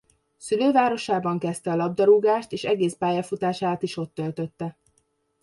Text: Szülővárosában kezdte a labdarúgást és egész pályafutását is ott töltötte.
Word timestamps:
Szülővárosában 0.37 1.39
kezdte 1.39 1.71
a 1.71 1.75
labdarúgást 1.75 2.51
és 2.51 2.63
egész 2.63 2.93
pályafutását 2.95 3.83
is 3.83 3.97
ott 3.97 4.13
töltötte. 4.13 4.77